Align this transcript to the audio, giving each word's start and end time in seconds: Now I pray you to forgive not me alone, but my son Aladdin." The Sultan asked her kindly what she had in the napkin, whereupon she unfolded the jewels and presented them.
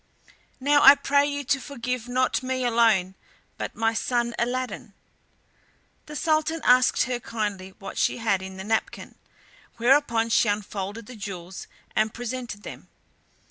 Now 0.59 0.81
I 0.81 0.95
pray 0.95 1.27
you 1.27 1.43
to 1.43 1.59
forgive 1.59 2.07
not 2.07 2.41
me 2.41 2.65
alone, 2.65 3.13
but 3.59 3.75
my 3.75 3.93
son 3.93 4.33
Aladdin." 4.39 4.95
The 6.07 6.15
Sultan 6.15 6.59
asked 6.63 7.03
her 7.03 7.19
kindly 7.19 7.75
what 7.77 7.99
she 7.99 8.17
had 8.17 8.41
in 8.41 8.57
the 8.57 8.63
napkin, 8.63 9.13
whereupon 9.77 10.29
she 10.29 10.49
unfolded 10.49 11.05
the 11.05 11.15
jewels 11.15 11.67
and 11.95 12.15
presented 12.15 12.63
them. 12.63 12.87